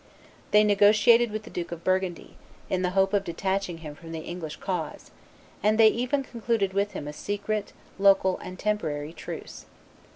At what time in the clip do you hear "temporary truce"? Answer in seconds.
8.57-9.67